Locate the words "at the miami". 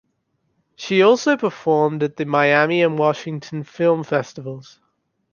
2.01-2.81